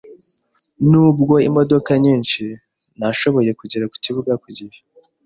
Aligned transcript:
Nubwo 0.89 1.33
imodoka 1.49 1.91
nyinshi, 2.03 2.43
nashoboye 2.99 3.51
kugera 3.59 3.85
ku 3.91 3.97
kibuga 4.03 4.31
ku 4.41 4.47
gihe. 4.57 4.79